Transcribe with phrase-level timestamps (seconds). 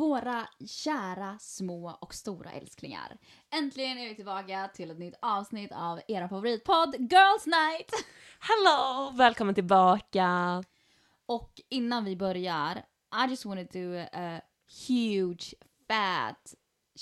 [0.00, 3.18] Våra kära små och stora älsklingar.
[3.50, 7.90] Äntligen är vi tillbaka till ett nytt avsnitt av era favoritpodd Girls Night!
[8.40, 9.10] Hello!
[9.16, 10.62] Välkommen tillbaka!
[11.26, 12.82] Och innan vi börjar,
[13.26, 14.40] I just want to do a
[14.88, 15.54] huge
[15.88, 16.54] fat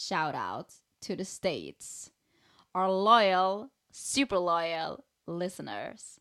[0.08, 0.66] shout out
[1.06, 2.10] to the states.
[2.74, 5.00] Our loyal, super loyal
[5.40, 6.18] listeners.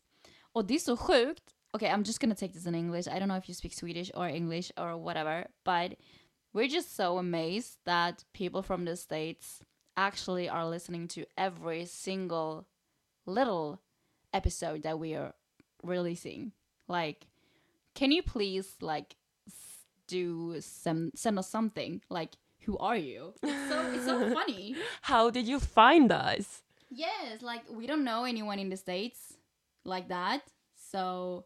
[0.52, 1.54] Och det är så sjukt.
[1.72, 3.08] Okay, I'm just gonna take this in English.
[3.08, 5.98] I don't know if you speak Swedish or English or whatever, but
[6.52, 9.62] we're just so amazed that people from the states
[9.96, 12.66] actually are listening to every single
[13.26, 13.80] little
[14.32, 15.34] episode that we are
[15.82, 16.52] releasing.
[16.86, 17.26] Like,
[17.94, 19.16] can you please like
[20.06, 22.00] do some send us something?
[22.08, 23.34] Like, who are you?
[23.42, 24.76] It's so it's so funny.
[25.02, 26.62] How did you find us?
[26.90, 29.34] Yes, like we don't know anyone in the states
[29.84, 30.42] like that.
[30.90, 31.44] So,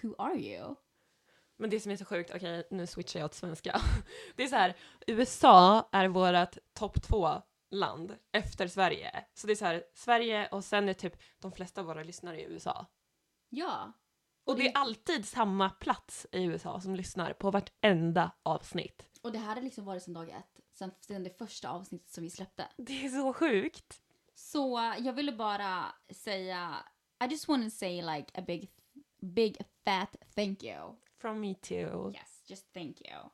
[0.00, 0.76] who are you?
[1.56, 3.80] Men det som är så sjukt, okej nu switchar jag till svenska.
[4.36, 9.24] Det är så här, USA är vårat topp två land efter Sverige.
[9.34, 12.40] Så det är så här, Sverige och sen är typ de flesta av våra lyssnare
[12.40, 12.86] i USA.
[13.48, 13.92] Ja,
[14.44, 19.08] Och det är alltid samma plats i USA som lyssnar på vartenda avsnitt.
[19.22, 22.24] och det här har liksom varit sedan dag ett, sen, sen det första avsnittet som
[22.24, 22.68] vi släppte.
[22.76, 24.00] Det är så sjukt.
[24.34, 26.74] Så jag ville bara säga,
[27.24, 28.70] I just want to say like a big,
[29.20, 30.96] big fat thank you.
[31.24, 32.12] From me too.
[32.14, 33.30] Yes, just thank you.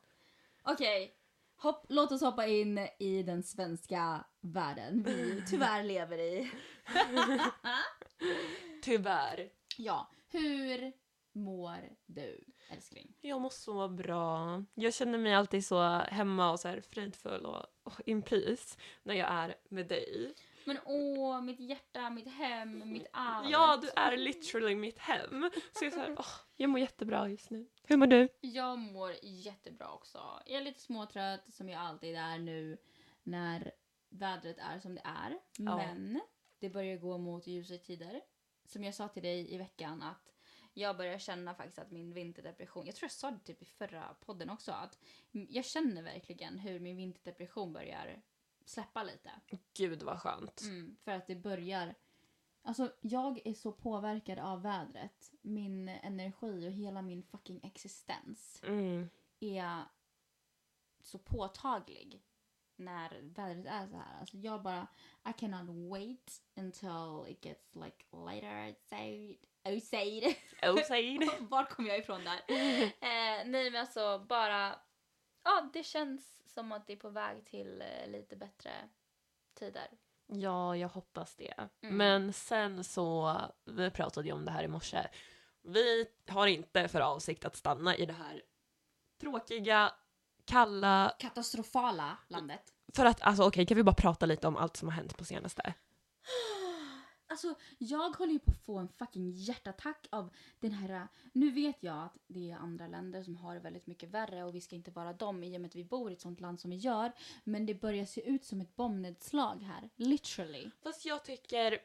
[0.63, 1.13] Okej,
[1.55, 6.51] hopp, låt oss hoppa in i den svenska världen vi tyvärr lever i.
[8.81, 9.49] Tyvärr.
[9.77, 10.93] Ja, hur
[11.31, 13.13] mår du älskling?
[13.21, 14.63] Jag mår så bra.
[14.73, 19.15] Jag känner mig alltid så hemma och så här fridfull och, och in peace när
[19.15, 20.33] jag är med dig.
[20.65, 23.49] Men åh, mitt hjärta, mitt hem, mitt allt.
[23.49, 25.49] Ja, du är literally mitt hem.
[25.71, 27.69] Så jag, är så här, åh, jag mår jättebra just nu.
[27.83, 28.27] Hur mår du?
[28.41, 30.41] Jag mår jättebra också.
[30.45, 32.77] Jag är lite småtrött som jag alltid är nu
[33.23, 33.71] när
[34.09, 35.39] vädret är som det är.
[35.57, 35.77] Ja.
[35.77, 36.21] Men
[36.59, 38.21] det börjar gå mot ljusare tider.
[38.65, 40.33] Som jag sa till dig i veckan att
[40.73, 44.15] jag börjar känna faktiskt att min vinterdepression, jag tror jag sa det typ i förra
[44.19, 44.99] podden också, att
[45.31, 48.21] jag känner verkligen hur min vinterdepression börjar
[48.65, 49.31] släppa lite.
[49.73, 50.61] Gud vad skönt.
[50.61, 51.95] Mm, för att det börjar...
[52.63, 55.31] Alltså jag är så påverkad av vädret.
[55.41, 59.09] Min energi och hela min fucking existens Mm.
[59.39, 59.83] är
[61.03, 62.21] så påtaglig
[62.75, 64.19] när vädret är så här.
[64.19, 64.87] Alltså jag bara,
[65.29, 69.37] I cannot wait until it gets like later outside.
[69.65, 70.35] Outside.
[70.67, 71.29] Outside.
[71.49, 72.41] Var kom jag ifrån där?
[72.47, 74.79] eh, nej men alltså bara,
[75.43, 78.71] ja det känns som att det är på väg till eh, lite bättre
[79.53, 79.87] tider.
[80.27, 81.53] Ja, jag hoppas det.
[81.81, 81.97] Mm.
[81.97, 85.07] Men sen så, vi pratade ju om det här i morse.
[85.61, 88.41] Vi har inte för avsikt att stanna i det här
[89.19, 89.93] tråkiga,
[90.45, 91.15] kalla...
[91.19, 92.73] Katastrofala landet.
[92.93, 95.25] För att, alltså okej, kan vi bara prata lite om allt som har hänt på
[95.25, 95.73] senaste?
[97.31, 101.07] Alltså, jag håller ju på att få en fucking hjärtattack av den här...
[101.33, 104.55] Nu vet jag att det är andra länder som har det väldigt mycket värre och
[104.55, 106.59] vi ska inte vara dem i och med att vi bor i ett sånt land
[106.59, 107.11] som vi gör.
[107.43, 109.89] Men det börjar se ut som ett bombnedslag här.
[109.95, 110.71] Literally.
[110.83, 111.79] Fast jag tycker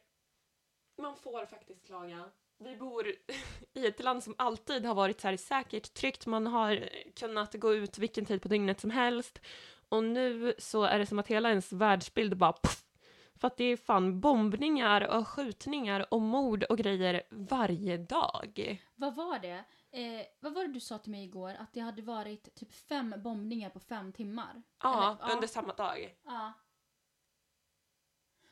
[1.02, 2.24] man får faktiskt klaga.
[2.58, 3.06] Vi bor
[3.74, 7.74] i ett land som alltid har varit så här säkert, tryggt, man har kunnat gå
[7.74, 9.40] ut vilken tid på dygnet som helst.
[9.88, 12.85] Och nu så är det som att hela ens världsbild bara puff,
[13.36, 18.80] för att det är fan bombningar och skjutningar och mord och grejer varje dag.
[18.94, 19.64] Vad var det?
[19.90, 21.54] Eh, vad var det du sa till mig igår?
[21.58, 24.62] Att det hade varit typ fem bombningar på fem timmar?
[24.82, 26.16] Ja, Eller- under samma dag.
[26.24, 26.52] Ja.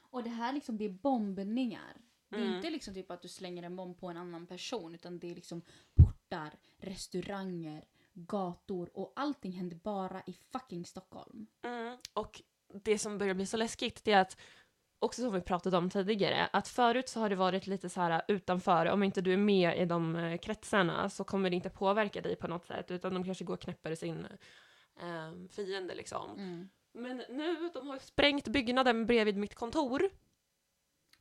[0.00, 1.97] Och det här liksom, det är bombningar.
[2.28, 2.55] Det är Mm.
[2.56, 5.34] inte liksom typ att du slänger en bomb på en annan person utan det är
[5.34, 5.62] liksom
[5.94, 11.47] portar, restauranger, gator och allting händer bara i fucking Stockholm.
[11.62, 11.99] Mm.
[12.12, 12.43] Och
[12.85, 14.41] det som börjar bli så läskigt det är att,
[15.05, 18.23] också som vi pratade om tidigare, att förut så har det varit lite så här
[18.29, 22.21] utanför, om inte du är med i de eh, kretsarna så kommer det inte påverka
[22.21, 24.27] dig på något sätt, utan de kanske går och knäpper sin
[25.01, 26.31] eh, fiende liksom.
[26.39, 26.69] Mm.
[26.93, 30.11] Men nu, de har sprängt byggnaden bredvid mitt kontor.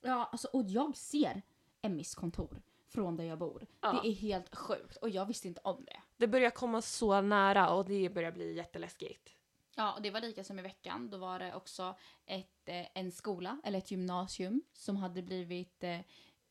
[0.01, 1.41] Ja, alltså, och jag ser
[1.81, 3.68] Emmys kontor från där jag bor.
[3.81, 4.00] Ja.
[4.03, 6.00] Det är helt sjukt och jag visste inte om det.
[6.18, 9.36] Det börjar komma så nära och det börjar bli jätteläskigt.
[9.75, 11.09] Ja, och det var lika som i veckan.
[11.09, 15.99] Då var det också ett, eh, en skola, eller ett gymnasium, som hade blivit eh,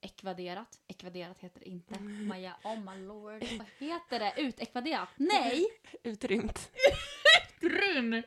[0.00, 0.80] ekvaderat.
[0.86, 2.00] Ekvaderat heter det inte.
[2.00, 3.44] Maja, oh my lord.
[3.58, 4.34] Vad heter det?
[4.36, 5.08] Utekvaderat?
[5.16, 5.66] Nej!
[6.02, 6.70] Utrymt.
[7.60, 8.22] Grym!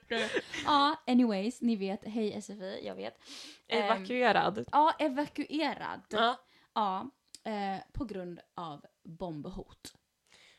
[0.65, 2.03] Ja, anyways, ni vet.
[2.05, 3.19] Hej SFI, jag vet.
[3.67, 4.65] Ehm, Evakuerad.
[4.71, 6.01] ja, evakuerad.
[6.09, 6.39] Ja.
[6.73, 7.09] Ja,
[7.43, 9.93] eh, på grund av bombhot.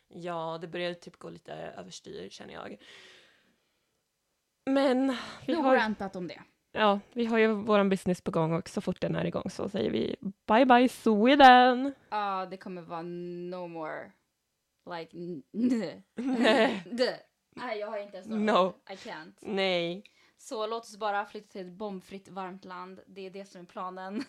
[0.08, 2.76] Ja, det börjar typ gå lite överstyr känner jag.
[4.66, 5.16] Men
[5.46, 6.42] vi har, rantat om det.
[6.72, 9.68] ja, vi har ju vår business på gång och så fort den är igång så
[9.68, 10.16] säger vi
[10.46, 11.94] bye bye Sweden!
[12.10, 14.12] Ja, det kommer vara no more
[14.94, 15.16] like
[16.14, 16.84] Nej.
[17.78, 18.74] jag har inte ens några No.
[18.90, 19.34] I can't.
[19.40, 20.04] Nej,
[20.36, 23.00] Så låt oss bara flytta till ett bombfritt varmt land.
[23.06, 24.24] Det är det som är planen.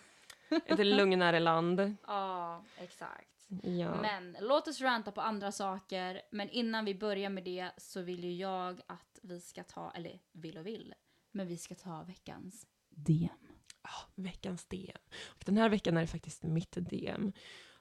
[0.66, 1.96] ett lugnare land.
[2.08, 3.28] Ja, exakt.
[3.64, 4.02] Ja.
[4.02, 6.22] Men låt oss ranta på andra saker.
[6.32, 10.20] Men innan vi börjar med det så vill ju jag att vi ska ta, eller
[10.32, 10.94] vill och vill,
[11.32, 13.30] men vi ska ta veckans DM.
[13.82, 14.98] Ah, veckans DM.
[15.28, 17.32] Och den här veckan är det faktiskt mitt DM.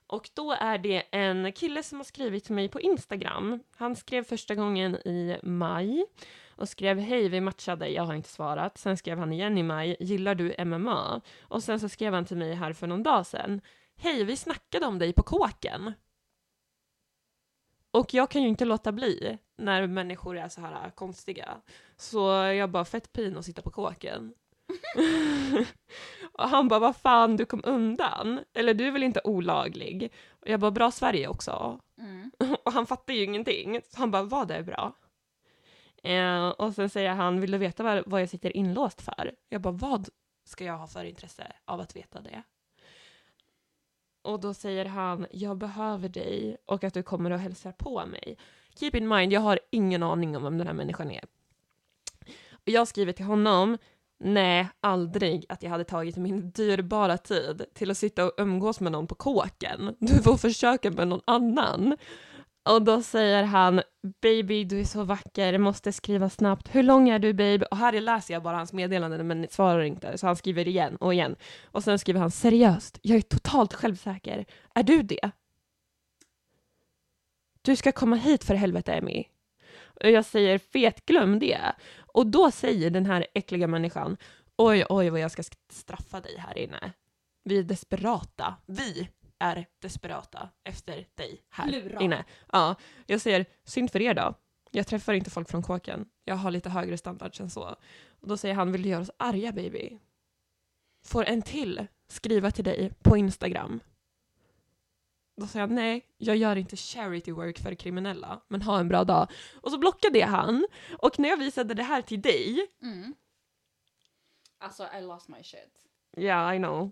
[0.06, 3.60] Och då är det en kille som har skrivit till mig på Instagram.
[3.76, 6.06] Han skrev första gången i maj
[6.48, 8.78] och skrev hej, vi matchade, jag har inte svarat.
[8.78, 11.20] Sen skrev han igen i maj, gillar du MMA?
[11.40, 13.60] Och sen så skrev han till mig här för någon dag sedan,
[13.96, 15.92] hej, vi snackade om dig på kåken.
[17.96, 21.56] Och jag kan ju inte låta bli när människor är så här konstiga.
[21.96, 24.34] Så jag bara, fett pin att sitta på kåken.
[26.32, 28.40] och han bara, vad fan, du kom undan?
[28.54, 30.12] Eller du är väl inte olaglig?
[30.30, 31.80] Och jag bara, bra Sverige också.
[31.98, 32.30] Mm.
[32.64, 33.80] och han fattar ju ingenting.
[33.88, 34.92] Så han bara, vad är bra?
[36.02, 39.34] Eh, och sen säger han, vill du veta vad, vad jag sitter inlåst för?
[39.48, 40.08] Jag bara, vad
[40.44, 42.42] ska jag ha för intresse av att veta det?
[44.26, 48.38] Och då säger han, jag behöver dig och att du kommer och hälsar på mig.
[48.74, 51.24] Keep in mind, jag har ingen aning om vem den här människan är.
[52.52, 53.78] Och jag skriver till honom,
[54.18, 58.92] nej, aldrig att jag hade tagit min dyrbara tid till att sitta och umgås med
[58.92, 59.96] någon på kåken.
[59.98, 61.96] Du får försöka med någon annan.
[62.66, 63.82] Och då säger han,
[64.22, 66.74] baby du är så vacker, måste skriva snabbt.
[66.74, 67.64] Hur lång är du baby?
[67.70, 71.14] Och här läser jag bara hans meddelanden men svarar inte, så han skriver igen och
[71.14, 71.36] igen.
[71.64, 74.44] Och sen skriver han, seriöst, jag är totalt självsäker.
[74.74, 75.30] Är du det?
[77.62, 79.24] Du ska komma hit för helvete, Emmy.
[80.04, 81.60] Och jag säger, fet glöm det.
[81.98, 84.16] Och då säger den här äckliga människan,
[84.56, 85.42] oj, oj, vad jag ska
[85.72, 86.92] straffa dig här inne.
[87.44, 88.54] Vi är desperata.
[88.66, 92.00] Vi är desperata efter dig här Lura.
[92.00, 92.24] inne.
[92.52, 92.74] Ja,
[93.06, 94.34] jag säger, synd för er då.
[94.70, 96.08] Jag träffar inte folk från kåken.
[96.24, 97.76] Jag har lite högre standard än så.
[98.20, 99.98] Och då säger han, vill du göra oss arga baby?
[101.04, 103.80] Får en till skriva till dig på Instagram.
[105.40, 109.04] Då säger jag, nej, jag gör inte charity work för kriminella, men ha en bra
[109.04, 109.30] dag.
[109.54, 110.66] Och så blockade jag han.
[110.98, 113.14] Och när jag visade det här till dig, Mm.
[114.58, 115.82] Alltså, I lost my shit.
[116.16, 116.90] yeah I know.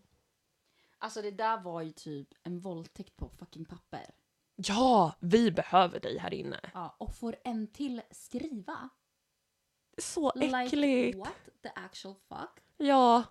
[1.04, 4.06] Alltså det där var ju typ en våldtäkt på fucking papper.
[4.56, 6.60] Ja, vi behöver dig här inne.
[6.74, 8.88] Ja, och får en till skriva?
[9.98, 11.18] Så Like äckligt.
[11.18, 12.60] what the actual fuck?
[12.76, 13.24] Ja,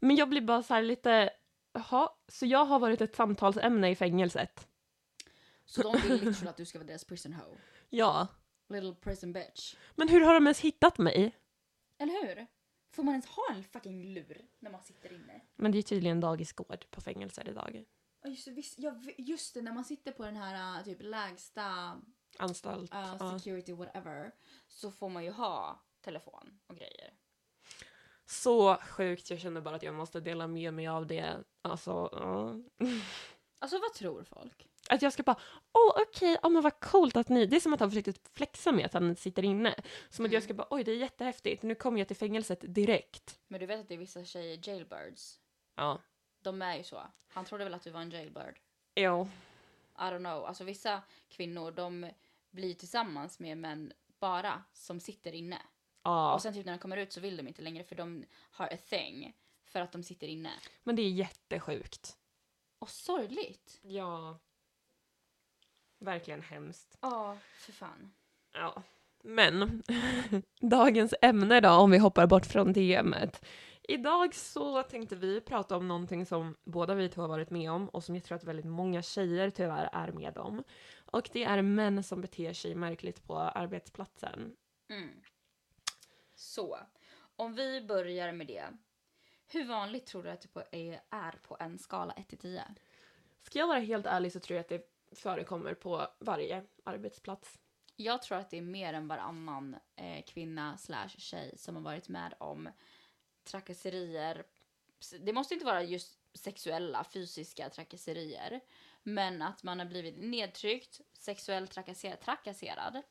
[0.00, 1.30] men jag blir bara så här lite,
[1.72, 4.68] jaha, så jag har varit ett samtalsämne i fängelset.
[5.64, 7.56] Så de vill literally att du ska vara deras prison hoe.
[7.90, 8.26] Ja,
[8.68, 9.74] Little prison bitch.
[9.94, 11.36] men hur har de ens hittat mig?
[11.98, 12.46] Eller hur?
[12.96, 15.40] Får man ens ha en fucking lur när man sitter inne?
[15.56, 17.84] Men det är tydligen dagisgård på fängelser idag.
[18.22, 20.84] Ja just, det, visst, ja, vi- just det, när man sitter på den här uh,
[20.84, 22.00] typ lägsta
[22.38, 22.94] Anstalt.
[22.94, 23.38] uh, ja.
[23.38, 24.32] security whatever
[24.68, 27.14] så får man ju ha telefon och grejer.
[28.26, 31.44] Så sjukt, jag känner bara att jag måste dela med mig av det.
[31.62, 32.56] Alltså, ja.
[33.58, 34.68] Alltså vad tror folk?
[34.88, 35.40] Att jag ska bara,
[35.72, 38.72] åh okej, ja men vad coolt att ni, det är som att han försökte flexa
[38.72, 39.74] med att han sitter inne.
[40.08, 43.38] Som att jag ska bara, oj det är jättehäftigt, nu kommer jag till fängelset direkt.
[43.48, 45.40] Men du vet att det är vissa tjejer jailbirds?
[45.74, 46.00] Ja.
[46.42, 47.02] De är ju så.
[47.28, 48.58] Han trodde väl att du var en jailbird?
[48.94, 49.28] Jo.
[49.98, 50.44] I don't know.
[50.44, 52.10] Alltså vissa kvinnor de
[52.50, 55.58] blir tillsammans med män bara som sitter inne.
[56.02, 56.34] Ja.
[56.34, 58.66] Och sen typ när de kommer ut så vill de inte längre för de har
[58.66, 59.36] a thing.
[59.64, 60.50] För att de sitter inne.
[60.82, 62.16] Men det är jättesjukt.
[62.78, 63.80] Och sorgligt.
[63.82, 64.38] Ja.
[66.06, 66.98] Verkligen hemskt.
[67.00, 68.14] Ja, för fan.
[68.52, 68.82] Ja.
[69.22, 69.82] Men,
[70.60, 73.44] dagens ämne då, om vi hoppar bort från DMet.
[73.82, 77.88] Idag så tänkte vi prata om någonting som båda vi två har varit med om
[77.88, 80.64] och som jag tror att väldigt många tjejer tyvärr är med om.
[81.04, 84.56] Och det är män som beter sig märkligt på arbetsplatsen.
[84.90, 85.20] Mm.
[86.34, 86.78] Så,
[87.36, 88.64] om vi börjar med det.
[89.52, 92.62] Hur vanligt tror du att det är på en skala 1 till 10?
[93.42, 97.58] Ska jag vara helt ärlig så tror jag att det förekommer på varje arbetsplats.
[97.96, 102.08] Jag tror att det är mer än varannan eh, kvinna slash tjej som har varit
[102.08, 102.68] med om
[103.44, 104.46] trakasserier.
[105.20, 108.60] Det måste inte vara just sexuella, fysiska trakasserier.
[109.02, 113.02] Men att man har blivit nedtryckt, sexuellt trakasserad, trakasserad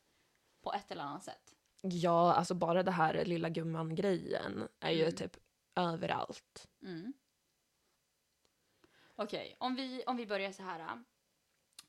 [0.62, 1.54] på ett eller annat sätt.
[1.82, 5.14] Ja, alltså bara det här lilla gumman-grejen är ju Mm.
[5.14, 5.36] typ
[5.74, 6.68] överallt.
[6.82, 7.12] Mm.
[9.14, 11.04] Okej, om, vi, om vi börjar så här.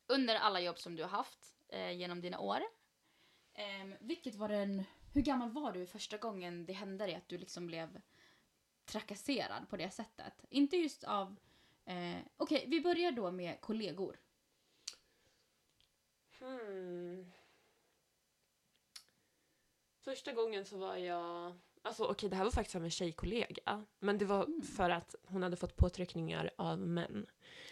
[0.07, 2.59] Under alla jobb som du har haft eh, genom dina år.
[3.53, 4.83] ehm, vilket var den,
[5.13, 8.01] hur gammal var du första gången det hände dig att du liksom blev
[8.85, 10.45] trakasserad på det sättet?
[10.49, 11.35] Inte just av...
[11.85, 14.19] Eh, Okej, vi börjar då med kollegor.
[16.39, 17.31] Hmm.
[20.01, 21.57] Första gången så var jag...
[21.81, 23.85] Alltså okej, det här var faktiskt av en tjejkollega.
[23.99, 24.61] Men det var Mm.
[24.61, 27.25] för att hon hade fått påtryckningar av män.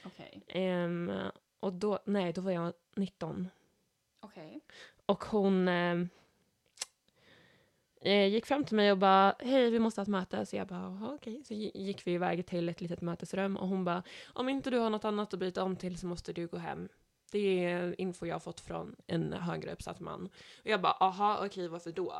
[0.05, 0.43] Okej.
[0.47, 1.11] Ehm,
[1.59, 3.47] och då, nej, då var jag 19.
[4.19, 4.59] Okej.
[5.05, 6.09] Och hon ehm,
[8.01, 10.45] eh, gick fram till mig och bara, hej vi måste ha ett möte.
[10.45, 11.43] Så jag bara, "Jaha, okej.
[11.43, 14.77] Så gi- gick vi iväg till ett litet mötesrum och hon bara, om inte du
[14.77, 16.89] har något annat att byta om till så måste du gå hem.
[17.31, 20.25] Det är info jag har fått från en högre uppsatt man.
[20.63, 22.13] Och jag bara, aha, okej, varför då?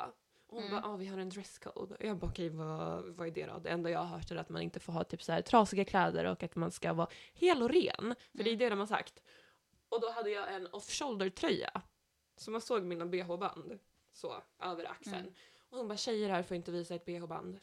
[0.56, 0.82] Och hon Mm.
[0.82, 1.96] bara, ah, vi har en dresscode.
[1.96, 3.60] Och jag bara, okej, vad, vad är det då?
[3.60, 5.86] Det enda jag har hört är att man inte får ha typ så här trasiga
[5.86, 8.16] kläder och att man ska vara hel och ren.
[8.32, 8.58] För det är Mm.
[8.60, 9.22] det de har sagt.
[9.90, 11.82] Och då hade jag en off-shoulder-tröja.
[12.38, 13.80] Så man såg mina bh-band
[14.14, 15.16] så, över axeln.
[15.16, 15.34] Mm.
[15.70, 17.60] Och hon bara, tjejer här får inte visa ett bh-band.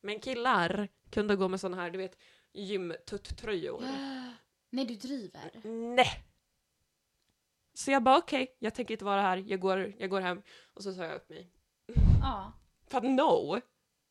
[0.00, 2.18] Men killar kunde gå med sån här, du vet,
[2.52, 3.80] gymtutt-tröjor.
[4.70, 5.60] Nej, du driver.
[5.94, 6.24] Nej!
[7.74, 10.42] Så jag bara, okej, jag tänker inte vara här, jag går, jag går hem.
[10.74, 11.50] Och så sa jag upp mig.
[12.22, 12.52] Ja,
[12.86, 13.60] För att no!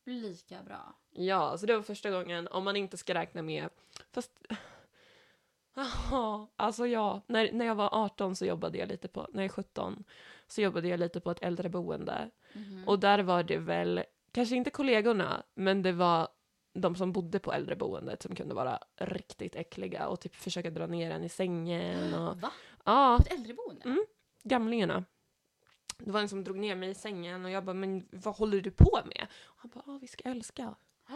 [0.06, 0.96] lika bra.
[1.12, 3.70] Ja, så det var första gången, om man inte ska räkna med...
[4.12, 4.32] Fast...
[6.56, 7.22] Alltså ja.
[7.28, 9.28] När, när jag var 18 så jobbade jag lite på...
[9.34, 10.04] När jag är 17
[10.48, 12.30] så jobbade jag lite på ett äldreboende.
[12.54, 12.84] Mhm.
[12.88, 16.28] Och där var det väl, kanske inte kollegorna, men det var
[16.74, 21.12] de som bodde på äldreboendet som kunde vara riktigt äckliga och typ försöka dra ner
[21.12, 22.38] en i sängen och...
[22.42, 22.52] Va?
[22.86, 23.84] Ja, På ett äldreboende?
[23.86, 24.06] Mm.
[24.44, 25.06] gamlingarna.
[26.00, 28.62] Det var en som drog ner mig i sängen och jag bara, men vad håller
[28.62, 29.28] du på med?
[29.46, 30.76] Och han bara, ah, vi ska älska.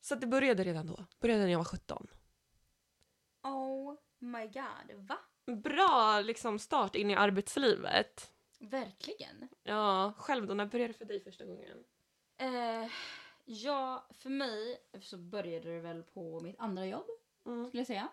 [0.00, 1.04] Så det började redan då.
[1.20, 2.06] Började när jag var 17.
[3.42, 5.18] Oh my god, va?
[5.46, 8.32] Bra liksom start in i arbetslivet.
[8.58, 9.48] Verkligen.
[9.62, 11.84] Ja, själv då, när började det för dig första gången?
[12.36, 12.90] Eh,
[13.44, 17.06] ja, för mig så började det väl på mitt andra jobb,
[17.46, 17.66] Mm.
[17.66, 18.08] skulle jag säga.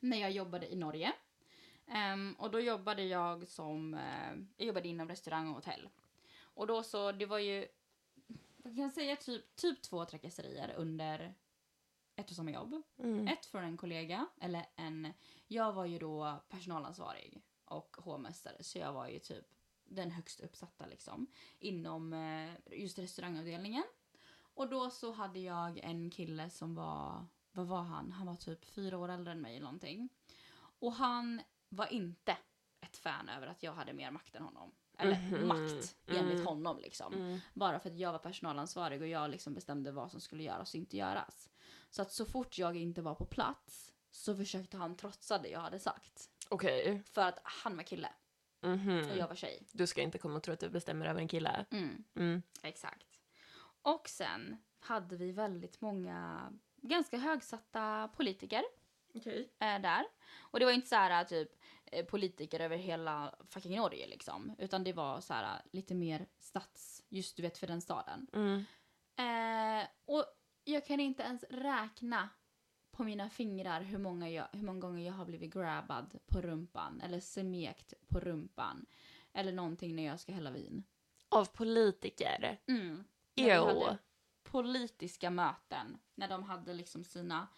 [0.00, 1.12] När jag jobbade i Norge.
[1.90, 5.88] Ehm, och då jobbade jag som, eh, jag jobbade inom restaurang och hotell.
[6.42, 7.68] Och då så, det var ju,
[8.56, 11.34] vad kan jag säga, typ, typ två trakasserier under
[12.16, 12.82] ett och samma jobb.
[12.98, 13.28] Mm.
[13.28, 15.12] Ett från en kollega, eller en...
[15.46, 19.46] Jag var ju då personalansvarig och hovmästare, så jag var ju typ
[19.84, 21.26] den högst uppsatta liksom
[21.58, 23.84] inom eh, just restaurangavdelningen.
[24.54, 28.12] Och då så hade jag en kille som var, vad var han?
[28.12, 30.08] Han var typ fyra år äldre än mig eller någonting.
[30.78, 31.40] Och han
[31.70, 32.36] var inte
[32.80, 34.72] ett fan över att jag hade mer makt än honom.
[34.98, 36.46] Eller Mhm, makt enligt mm.
[36.46, 37.14] honom liksom.
[37.14, 37.38] Mm.
[37.54, 40.78] Bara för att jag var personalansvarig och jag liksom bestämde vad som skulle göras och
[40.78, 41.50] inte göras.
[41.90, 45.60] Så att så fort jag inte var på plats så försökte han trotsa det jag
[45.60, 46.30] hade sagt.
[46.48, 47.02] Okej.
[47.10, 48.08] För att han var kille
[48.62, 49.10] Mhm.
[49.10, 49.66] och jag var tjej.
[49.72, 51.66] Du ska inte komma och tro att du bestämmer över en kille.
[51.70, 52.42] Mm, Mm.
[52.62, 53.06] exakt.
[53.82, 58.62] Och sen hade vi väldigt många ganska högsatta politiker
[59.14, 59.52] Okej.
[59.58, 60.04] eh, där.
[60.40, 61.50] Och det var inte så här typ
[62.10, 64.54] politiker över hela fucking Norge liksom.
[64.58, 68.26] Utan det var så här lite mer stats, just du vet för den staden.
[68.32, 68.64] Mm.
[69.16, 70.24] Eh, och
[70.64, 72.28] jag kan inte ens räkna
[72.90, 77.00] på mina fingrar hur många, jag, hur många gånger jag har blivit grabbad på rumpan
[77.00, 78.86] eller smekt på rumpan.
[79.32, 80.84] Eller någonting när jag ska hälla vin.
[81.28, 82.60] Av politiker?
[82.66, 83.04] Mm.
[83.34, 83.64] När vi Jo.
[83.64, 83.98] hade
[84.42, 85.98] politiska möten.
[86.14, 87.48] När de hade liksom sina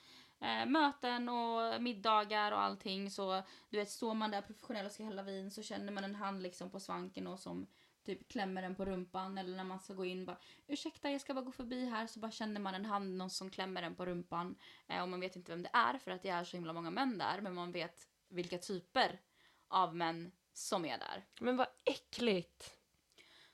[0.43, 3.11] eh, möten och middagar och allting.
[3.11, 6.15] Så du vet, står man där professionell och ska hälla vin så känner man en
[6.15, 7.67] hand liksom på svanken och som
[8.05, 9.39] typ klämmer den på rumpan.
[9.39, 12.21] Eller när man ska gå in bara ursäkta jag ska bara gå förbi här så
[12.21, 14.57] bara känner man en hand någon som klämmer den på rumpan.
[14.89, 16.91] Eh, och man vet inte vem det är för att det är så himla många
[16.91, 17.41] män där.
[17.41, 19.21] Men man vet vilka typer
[19.69, 21.25] av män som är där.
[21.41, 22.79] Men vad äckligt.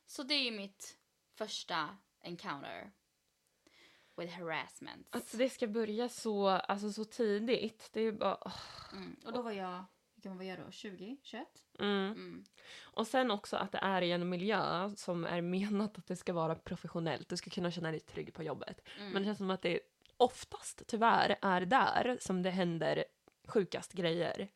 [0.07, 0.99] Så det är mitt
[1.35, 2.93] första encounter
[4.19, 5.07] with harassment.
[5.11, 7.89] Att det ska börja så, alltså så tidigt.
[7.93, 8.39] Det är bara...
[8.45, 8.53] åh.
[8.93, 9.17] Mm.
[9.25, 9.85] Och då var jag,
[10.17, 10.71] gammal var jag då?
[10.71, 11.17] 20?
[11.23, 11.47] 21?
[11.79, 12.13] Mm.
[12.13, 12.45] Mm.
[12.81, 16.33] Och sen också att det är i en miljö som är menat att det ska
[16.33, 17.29] vara professionellt.
[17.29, 18.81] Du ska kunna känna dig trygg på jobbet.
[18.99, 19.13] Mm.
[19.13, 19.81] Men det känns som att det
[20.17, 23.05] oftast tyvärr är där som det händer
[23.49, 24.49] sjukast grejer.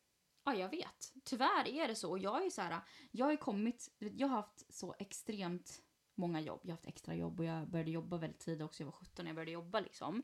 [0.45, 1.13] Ja, jag vet.
[1.23, 2.09] Tyvärr är det så.
[2.09, 2.79] Och jag är så här,
[3.11, 5.81] jag har kommit, jag har haft så extremt
[6.15, 6.59] många jobb.
[6.63, 8.83] Jag har haft extra jobb och jag började jobba väldigt tidigt också.
[8.83, 10.23] Jag var 17 när jag började jobba liksom.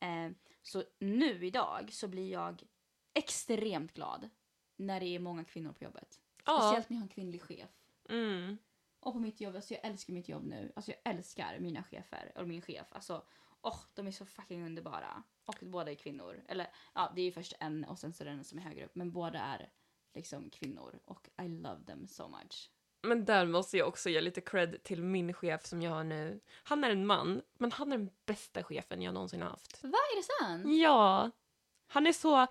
[0.00, 0.30] Eh,
[0.62, 2.62] så nu idag så blir jag
[3.14, 4.30] extremt glad
[4.76, 6.20] när det är många kvinnor på jobbet.
[6.44, 6.60] Ja.
[6.60, 7.70] Speciellt när jag har en kvinnlig chef.
[8.08, 8.58] Mm.
[9.00, 10.72] Och på mitt jobb, alltså jag älskar mitt jobb nu.
[10.76, 12.86] Alltså jag älskar mina chefer, och min chef.
[12.90, 13.26] Alltså,
[13.60, 15.22] åh, de är så fucking underbara.
[15.44, 16.44] Och båda är kvinnor.
[16.48, 18.62] Eller ja, det är ju först en och sen så är det en som är
[18.62, 18.94] högre upp.
[18.94, 19.72] Men båda är
[20.14, 22.70] liksom kvinnor och I love them so much.
[23.04, 26.40] Men där måste jag också ge lite cred till min chef som jag har nu.
[26.62, 29.78] Han är en man, men han är den bästa chefen jag någonsin har haft.
[29.82, 30.80] Vad är det sant?
[30.80, 31.30] Ja!
[31.86, 32.46] Han är så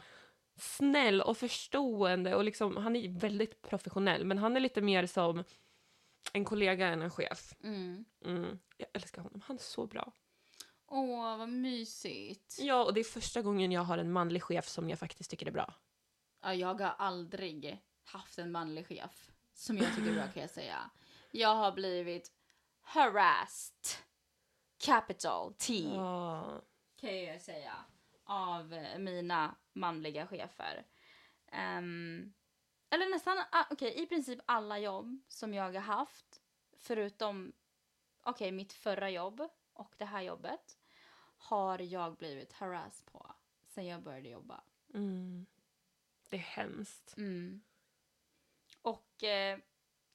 [0.56, 5.44] snäll och förstående och liksom, han är väldigt professionell, men han är lite mer som
[6.34, 7.54] en kollega än en chef.
[7.64, 8.06] Mm.
[8.26, 8.60] Mm.
[8.78, 10.12] Jag älskar honom, han är så bra.
[10.88, 12.58] Åh, vad mysigt.
[12.60, 15.48] Ja, och det är första gången jag har en manlig chef som jag faktiskt tycker
[15.48, 15.74] är bra.
[16.42, 20.52] Ja, jag har aldrig haft en manlig chef som jag tycker är bra kan jag
[20.52, 20.90] säga.
[21.32, 22.32] Jag har blivit
[22.82, 24.04] harassed.
[24.78, 26.62] Capital T Ja.
[26.96, 27.76] kan jag säga.
[28.24, 30.86] Av eh, mina manliga chefer.
[31.52, 32.34] Ehm,
[32.90, 36.42] eller nästan, ah, okej i princip alla jobb som jag har haft.
[36.78, 37.54] Förutom,
[38.24, 40.78] okej mitt förra jobb och det här jobbet.
[41.38, 43.36] Har jag blivit harassed på
[43.68, 44.64] sen jag började jobba.
[44.94, 45.46] Mm.
[46.30, 47.18] Det är hemskt.
[47.18, 47.62] Mm.
[48.84, 49.58] Och eh,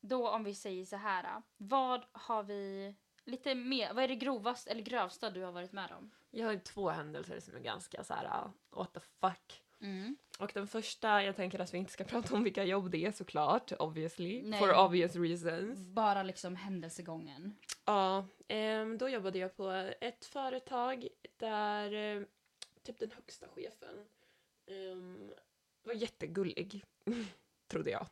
[0.00, 1.42] då om vi säger så här.
[1.56, 2.94] Vad har vi
[3.24, 6.10] lite mer, vad är det grovaste eller grövsta du har varit med om?
[6.30, 9.62] Jag har två händelser som är ganska så här, uh, what the fuck.
[9.80, 10.16] Mm.
[10.38, 13.12] Och den första, jag tänker att vi inte ska prata om vilka jobb det är
[13.12, 14.42] såklart, obviously.
[14.42, 14.58] Nej.
[14.58, 15.78] For obvious reasons.
[15.78, 17.56] Bara liksom händelsegången.
[17.84, 19.70] Ja, ehm, då jobbade jag på
[20.00, 22.22] ett företag där eh,
[22.82, 24.04] typ den högsta chefen
[24.66, 25.30] ehm,
[25.82, 26.84] var jättegullig,
[27.68, 28.06] trodde jag.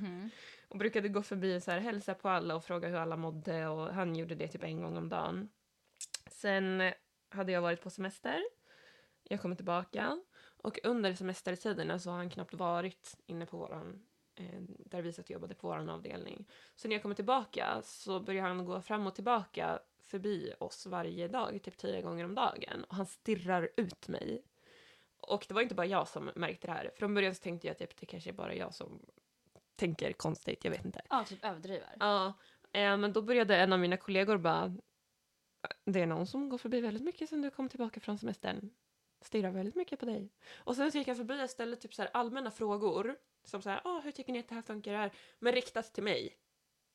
[0.00, 0.30] Mhm.
[0.68, 3.94] Och brukade gå förbi så här, hälsa på alla och fråga hur alla mådde och
[3.94, 5.48] han gjorde det typ en gång om dagen.
[6.26, 6.92] Sen
[7.28, 8.42] hade jag varit på semester.
[9.22, 10.20] Jag kom tillbaka
[10.62, 14.02] och under semestertiderna så har han knappt varit inne på våran
[14.34, 16.48] eh, där vi satt och jobbade på våran avdelning.
[16.76, 21.28] Så när jag kommer tillbaka så börjar han gå fram och tillbaka förbi oss varje
[21.28, 22.84] dag, typ tio gånger om dagen.
[22.84, 24.44] Och han stirrar ut mig.
[25.22, 26.90] Och det var inte bara jag som märkte det här.
[26.96, 29.00] Från början så tänkte jag typ det kanske är bara jag som
[29.76, 31.00] tänker konstigt, jag vet inte.
[31.10, 31.96] Ja, typ överdriver.
[32.00, 32.26] Ja,
[32.72, 34.76] eh, men då började en av mina kollegor bara
[35.84, 38.70] det är någon som går förbi väldigt mycket sen du kom tillbaka från semestern.
[39.20, 40.32] Stirrar väldigt mycket på dig.
[40.56, 43.16] Och sen så gick jag förbi och ställde typ så allmänna frågor.
[43.44, 45.12] Som så här, ah, hur tycker ni att det här funkar här?
[45.38, 46.36] Men riktat till mig.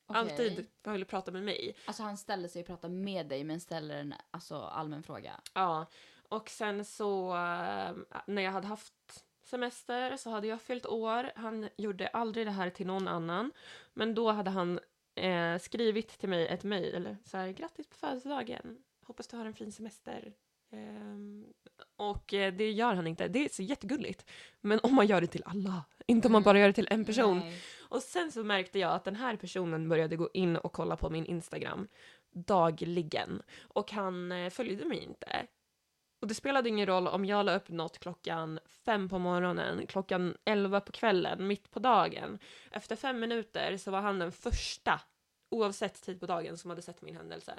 [0.06, 0.20] Okej.
[0.20, 1.76] Alltid ville prata med mig.
[1.84, 5.40] Alltså han ställer sig och pratar med dig men ställer en alltså, allmän fråga.
[5.54, 5.86] Ja,
[6.28, 7.92] och sen så eh,
[8.26, 11.30] när jag hade haft semester så hade jag fyllt år.
[11.36, 13.52] Han gjorde aldrig det här till någon annan.
[13.94, 14.80] Men då hade han
[15.14, 17.16] eh, skrivit till mig ett mejl.
[17.24, 18.78] Så här, grattis på födelsedagen.
[19.06, 20.32] Hoppas du har en fin semester.
[20.72, 21.44] Ehm,
[21.96, 23.28] och eh, det gör han inte.
[23.28, 24.30] Det är så jättegulligt.
[24.60, 25.84] Men om man gör det till alla.
[26.06, 27.38] Inte om man bara gör det till en person.
[27.38, 27.62] Nej.
[27.88, 31.10] Och sen så märkte jag att den här personen började gå in och kolla på
[31.10, 31.88] min Instagram
[32.32, 33.42] dagligen.
[33.62, 35.46] Och han eh, följde mig inte.
[36.26, 40.36] Och det spelade ingen roll om jag la upp något klockan fem på morgonen, klockan
[40.44, 42.38] elva på kvällen, mitt på dagen.
[42.70, 45.00] Efter fem minuter så var han den första,
[45.48, 47.58] oavsett tid på dagen, som hade sett min händelse.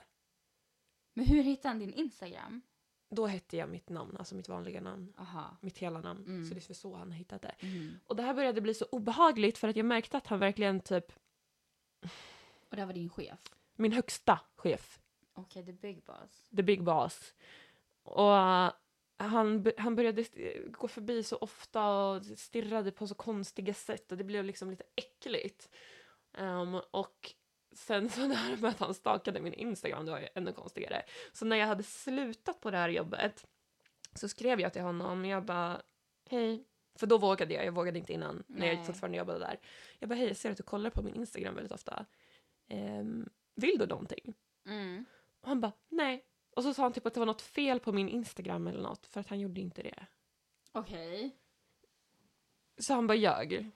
[1.13, 2.61] Men hur hittade han din Instagram?
[3.09, 5.13] Då hette jag mitt namn, alltså mitt vanliga namn.
[5.17, 5.57] Aha.
[5.61, 6.25] Mitt hela namn.
[6.25, 6.45] Mm.
[6.45, 7.55] Så det är så han hittade.
[7.61, 7.99] Mhm.
[8.05, 11.11] Och det här började bli så obehagligt för att jag märkte att han verkligen typ,
[12.69, 13.39] Och det här var din chef?
[13.75, 14.99] min högsta chef,
[15.33, 16.49] Okej, the big boss.
[16.55, 17.33] the big boss.
[18.07, 18.71] Och uh,
[19.17, 20.25] han, han började
[20.67, 24.83] gå förbi så ofta och stirrade på så konstiga sätt och det blev liksom lite
[24.95, 25.69] äckligt.
[26.33, 27.33] Ehm, och
[27.71, 31.03] sen så det här med att han stakade min Instagram, det var ju ännu konstigare.
[31.33, 33.47] Så när jag hade slutat på det här jobbet
[34.15, 35.81] så skrev jag till honom, jag bara
[36.29, 36.63] hej.
[36.99, 38.85] För då vågade jag, jag vågade inte innan när jag Nej.
[38.85, 39.59] fortfarande jobbade där.
[39.99, 42.05] Jag bara hej, jag ser att du kollar på min Instagram väldigt ofta.
[42.67, 44.33] Ehm, vill du någonting?
[44.65, 45.05] Mm.
[45.41, 46.25] Och han bara, nej.
[46.57, 49.05] Och så sa han typ att det var något fel på min Instagram eller något,
[49.05, 50.05] för att han gjorde inte det.
[50.71, 51.37] Okej.
[52.77, 53.71] Så han bara ljög.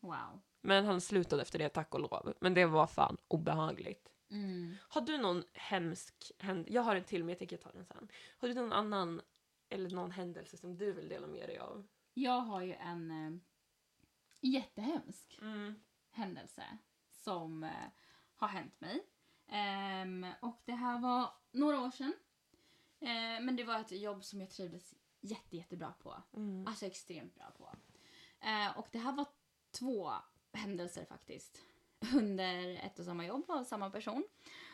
[0.00, 0.40] Wow.
[0.60, 2.34] Men han slutade efter det, tack och lov.
[2.40, 4.08] Men det var fan obehagligt.
[4.30, 4.76] Mm.
[4.88, 6.72] Har du någon hemsk händelse?
[6.72, 8.08] Jag har en till, men jag tänker ta den sen.
[8.38, 9.20] Har du någon annan,
[9.68, 11.86] eller någon händelse som du vill dela med dig av?
[12.14, 13.40] Jag har ju en eh,
[14.40, 15.40] jättehemsk
[16.10, 16.78] händelse
[17.10, 17.70] som eh,
[18.34, 19.04] har hänt mig.
[19.50, 22.14] Ehm, och det här var några år sedan.
[23.00, 26.22] Eh, men det var ett jobb som jag trivdes jätte, jättebra på.
[26.36, 26.66] Mm.
[26.66, 27.70] Alltså extremt bra på.
[28.40, 29.26] Eh, och det här var
[29.70, 30.12] två
[30.52, 31.60] händelser faktiskt.
[32.14, 34.24] Under ett och samma jobb av samma person.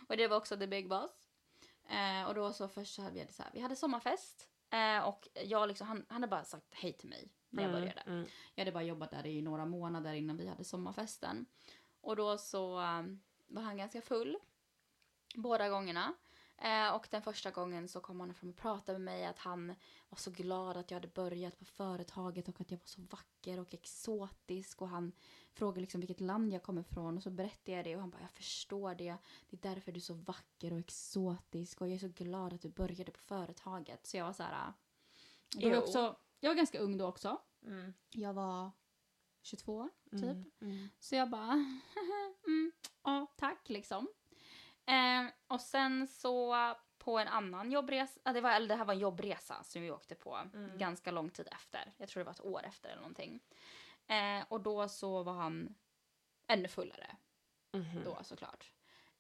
[0.09, 1.11] Och det var också the big boss.
[1.89, 4.49] Eh, och då så först så hade vi, så här, vi hade sommarfest.
[5.05, 8.01] Och jag liksom, han, han hade bara sagt hej till mig när jag började.
[8.01, 8.27] Mm.
[8.55, 11.47] Jag hade bara jobbat där i några månader innan vi hade sommarfesten.
[12.01, 14.39] Och då så um, var han ganska full
[15.35, 16.15] båda gångerna.
[16.59, 19.75] Eh, och den första gången så kom han fram och pratade med mig att han
[20.09, 23.61] var så glad att jag hade börjat på företaget och att jag var så vacker
[23.61, 24.83] och exotisk.
[24.83, 25.13] Och han
[25.53, 28.23] frågade liksom vilket land jag kommer ifrån och så berättade jag det och han bara
[28.23, 29.17] jag förstår det.
[29.51, 32.63] Det är därför du är så vacker och exotisk och jag är så glad att
[32.63, 34.07] du började på företaget.
[34.07, 34.73] Så jag var så här...
[35.57, 37.41] Då var också, jag var ganska ung då också.
[37.63, 37.95] Mm.
[38.11, 38.71] Jag var
[39.43, 40.23] 22 typ.
[40.23, 40.51] Mm.
[40.61, 40.89] Mm.
[40.99, 41.53] Så jag bara,
[42.47, 44.09] mm, ja tack liksom.
[44.87, 46.57] Eh, och sen så
[46.99, 49.91] på en annan jobbresa, ja, det, var, eller det här var en jobbresa som vi
[49.91, 50.79] åkte på Mm.
[50.79, 51.93] ganska lång tid efter.
[51.97, 53.41] Jag tror det var ett år efter eller någonting.
[54.07, 55.75] Eh, och då så var han
[56.47, 57.17] ännu fullare
[57.73, 58.05] Mhm.
[58.05, 58.73] då såklart.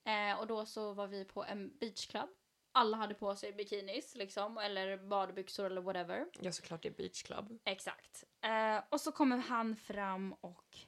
[0.04, 2.28] Eh, och då så var vi på en beachclub.
[2.72, 6.26] Alla hade på sig bikinis liksom, eller badbyxor eller whatever.
[6.40, 7.58] Ja, såklart det är beach club.
[7.64, 8.24] Exakt.
[8.40, 10.78] Eh, och så kommer han fram och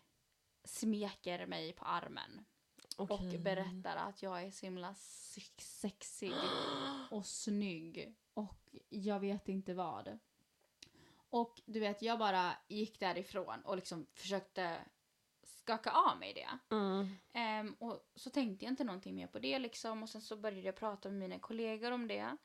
[0.65, 2.45] smeker mig på armen.
[2.99, 3.39] Och Okej.
[3.39, 6.33] berättar att jag är så himla sex- sexig
[7.11, 8.15] och snygg.
[8.35, 10.19] Och jag vet inte vad.
[11.31, 14.79] Och du vet, jag bara gick därifrån och liksom försökte
[15.43, 16.75] skaka av mig det.
[16.75, 17.09] Mm.
[17.33, 20.03] Ehm, och så tänkte jag inte någonting mer på det liksom.
[20.03, 22.37] Och sen så började jag prata med mina kollegor om det.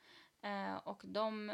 [0.42, 1.52] Eh, och de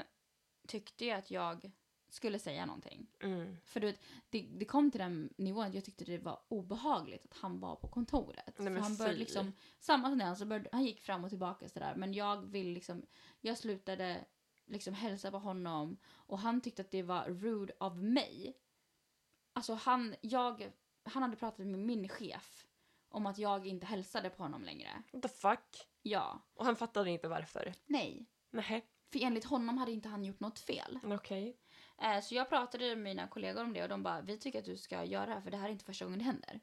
[0.68, 1.72] tyckte ju att jag
[2.10, 3.08] skulle säga någonting.
[3.20, 3.58] Mm.
[3.64, 7.26] För du vet, det, det kom till den nivån att jag tyckte det var obehagligt
[7.26, 8.60] att han var på kontoret.
[8.60, 9.20] Nej, han började fy.
[9.20, 11.96] liksom, samma tendens, så började, han gick fram och tillbaka sådär.
[11.96, 13.06] Men jag vill liksom,
[13.42, 14.26] jag slutade
[14.66, 18.58] liksom hälsa på honom och han tyckte att det var rude av mig.
[19.54, 20.72] Alltså han, jag,
[21.04, 22.66] han hade pratat med min chef
[23.10, 25.04] om att jag inte hälsade på honom längre.
[25.14, 25.88] What the fuck?
[26.02, 26.42] Ja.
[26.54, 27.74] Och han fattade inte varför.
[27.86, 28.26] Nej.
[28.52, 28.86] Nej.
[29.12, 31.00] För enligt honom hade inte han gjort något fel.
[31.04, 31.58] Okej.
[32.02, 34.66] Eh, så jag pratade med mina kollegor om det och de bara, vi tycker att
[34.66, 36.60] du ska göra det här för det här är inte första gången det händer.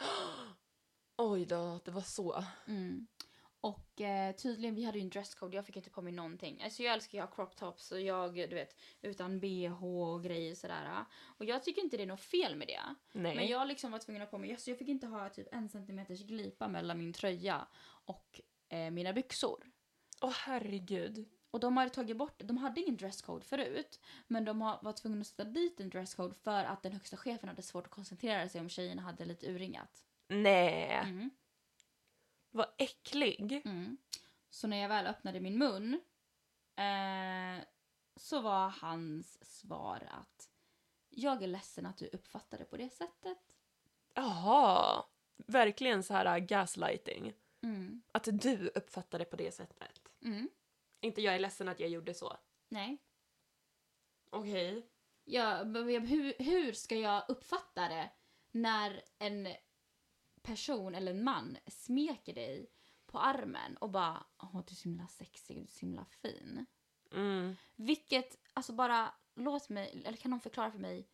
[1.16, 2.44] Oj då, det var så.
[2.66, 3.06] Mm.
[3.60, 6.62] Och eh, tydligen, vi hade ju en dresscode, jag fick inte på mig någonting.
[6.62, 10.54] Alltså jag älskar att ha crop tops och jag, du vet, utan bh och grejer
[10.54, 11.04] sådär.
[11.38, 12.94] Och jag tycker inte det är något fel med det.
[13.12, 13.36] Nej.
[13.36, 15.48] Men jag liksom var tvungen att ha på mig, alltså jag fick inte ha typ
[15.52, 17.68] en centimeters glipa mellan min tröja
[18.04, 19.66] och eh, mina byxor.
[20.20, 21.28] Åh herregud.
[21.56, 24.00] Och de hade tagit bort, de hade ingen dresscode förut.
[24.26, 27.62] Men de var tvungna att sätta dit en dresscode för att den högsta chefen hade
[27.62, 30.04] svårt att koncentrera sig om tjejerna hade lite urringat.
[30.28, 31.00] Nej.
[31.04, 31.30] Mm.
[32.50, 33.62] Vad äcklig.
[33.64, 33.96] Mm.
[34.50, 36.00] Så när jag väl öppnade min mun
[36.76, 37.64] eh,
[38.16, 40.48] så var hans svar att
[41.08, 43.38] jag är ledsen att du uppfattade det på det sättet.
[44.14, 45.04] Jaha.
[45.36, 47.32] Verkligen så här äh, gaslighting.
[47.62, 48.02] Mm.
[48.12, 50.00] Att du uppfattade det på det sättet.
[50.22, 50.48] Mm.
[51.06, 52.36] Inte jag är ledsen att jag gjorde så.
[52.68, 52.98] Nej.
[54.30, 54.86] Okej.
[55.24, 58.10] Jag, men hur, hur ska jag uppfatta det
[58.50, 59.48] när en
[60.42, 62.70] person eller en man smeker dig
[63.06, 66.66] på armen och bara åh du är så himla sexig, du är så himla fin.
[67.12, 67.56] Mm.
[67.76, 71.08] Vilket, alltså bara låt mig, eller kan någon förklara för mig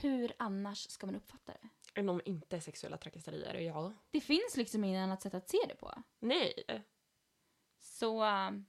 [0.00, 1.68] hur annars ska man uppfatta det?
[2.00, 3.92] Än om inte sexuella trakasserier, ja.
[4.10, 6.02] Det finns liksom inget annat sätt att se det på.
[6.18, 6.64] Nej.
[7.78, 8.66] Så ähm,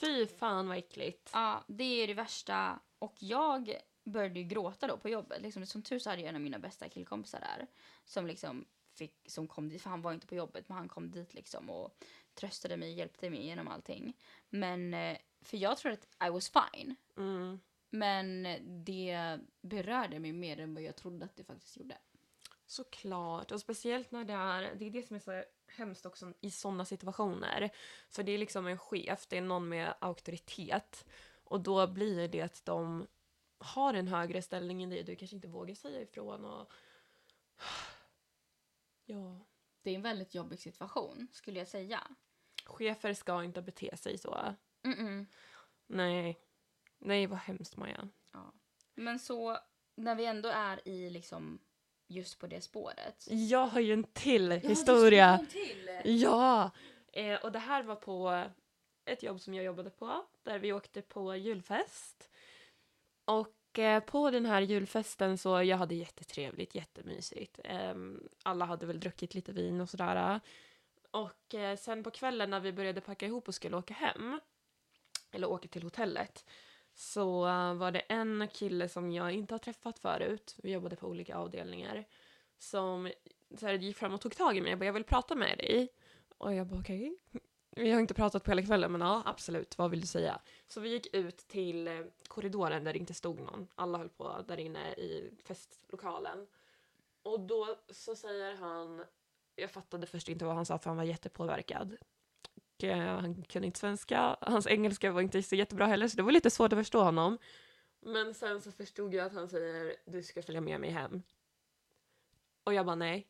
[0.00, 1.30] Fy fan vad äckligt.
[1.32, 2.80] ja, det är det värsta.
[2.98, 5.42] Och jag började ju gråta då på jobbet.
[5.42, 7.66] Liksom, som tur så hade jag en av mina bästa killkompisar där.
[8.04, 11.10] Som liksom fick, som kom dit, för han var inte på jobbet, men han kom
[11.10, 14.16] dit liksom och tröstade mig, hjälpte mig genom allting.
[14.48, 16.96] Men, eh, för jag tror att I was fine.
[17.16, 17.60] Mm.
[17.90, 18.46] Men
[18.84, 21.98] det berörde mig mer än vad jag trodde att det faktiskt gjorde.
[22.66, 23.52] Såklart.
[23.52, 25.44] Och speciellt när det är, det är det som är så
[25.76, 27.70] hemskt också i sådana situationer.
[28.08, 31.06] För det är liksom en chef, det är någon med auktoritet.
[31.44, 33.06] Och då blir det att de
[33.58, 35.02] har en högre ställning än dig.
[35.02, 36.72] Du kanske inte vågar säga ifrån och...
[39.04, 39.46] Ja.
[39.82, 42.00] Det är en väldigt jobbig situation, skulle jag säga.
[42.64, 44.54] Chefer ska inte bete sig så.
[44.82, 45.26] Mm-mm.
[45.86, 46.40] Nej.
[46.98, 48.08] Nej, vad hemskt Maja.
[48.32, 48.52] Ja.
[48.94, 49.58] Men så,
[49.94, 51.58] när vi ändå är i liksom
[52.12, 53.26] just på det spåret.
[53.28, 55.36] Jag har ju en till Ja, historia.
[55.36, 56.20] du en till.
[56.20, 56.70] Ja!
[57.12, 58.44] Eh, och det här var på
[59.04, 62.30] ett jobb som jag jobbade på, där vi åkte på julfest.
[63.24, 67.60] Och eh, på den här julfesten så, jag hade jättetrevligt, jättemysigt.
[67.64, 70.40] Ehm, alla hade väl druckit lite vin och sådär.
[71.10, 74.40] Och eh, sen på kvällen när vi började packa ihop och skulle åka hem,
[75.30, 76.44] eller åka till hotellet,
[76.94, 81.06] så eh, var det en kille som jag inte har träffat förut, vi jobbade på
[81.06, 82.04] olika avdelningar,
[82.58, 83.10] som
[83.58, 85.58] så här, gick fram och tog tag i mig och bara, jag vill prata med
[85.58, 85.88] dig.
[86.38, 87.16] Och jag bara okej.
[87.70, 90.40] Vi har inte pratat på hela kvällen men ja, absolut, vad vill du säga?
[90.68, 93.68] Så vi gick ut till eh, korridoren där det inte stod någon.
[93.74, 96.46] Alla höll på där inne i festlokalen.
[97.22, 99.04] Och då så säger han,
[99.56, 101.96] jag fattade först inte vad han sa för han var jättepåverkad
[102.84, 104.36] eh, han kunde inte svenska.
[104.40, 107.38] Hans engelska var inte så jättebra heller så det var lite svårt att förstå honom.
[108.00, 111.22] Men sen så förstod jag att han säger du ska följa med mig hem.
[112.64, 113.28] Och jag bara nej,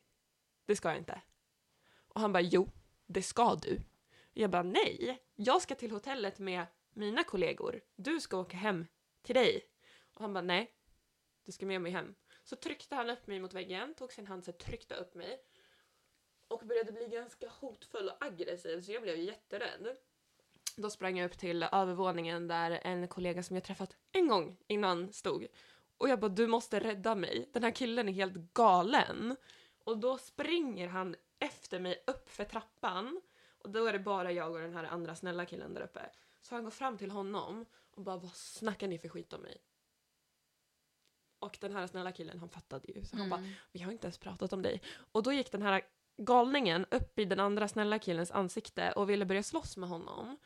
[0.67, 1.21] det ska jag inte.
[2.09, 2.69] Och han bara jo,
[3.07, 3.77] det ska du.
[4.33, 7.81] Och Jag bara nej, jag ska till hotellet med mina kollegor.
[7.97, 8.87] Du ska åka hem
[9.23, 9.61] till dig.
[10.15, 10.73] Och han bara nej,
[11.45, 12.15] du ska med mig hem.
[12.45, 15.41] Så tryckte han upp mig mot väggen, tog sin hand och tryckte upp mig.
[16.53, 19.97] Och började bli ganska hotfull och aggressiv så jag blev jätterädd.
[20.77, 25.13] Då sprang jag upp till övervåningen där en kollega som jag träffat en gång innan
[25.13, 25.47] stod.
[25.99, 29.37] Och jag bara du måste rädda mig, den här killen är helt galen.
[29.85, 33.21] Och då springer han efter mig upp för trappan.
[33.59, 36.11] Och då är det bara jag och den här andra snälla killen där uppe.
[36.41, 39.63] Så han går fram till honom och bara vad snackar ni för skit om mig?
[41.39, 43.53] Och den här snälla killen han fattade ju så han bara Mm.
[43.73, 44.83] vi har inte ens pratat om dig.
[45.13, 45.83] Och då gick den här
[46.17, 50.37] galningen upp i den andra snälla killens ansikte och ville börja slåss med honom.